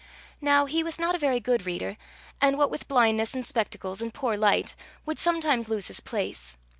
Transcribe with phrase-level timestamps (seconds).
[0.41, 1.95] Now he was not a very good reader,
[2.41, 6.57] and, what with blindness and spectacles, and poor light, would sometimes lose his place.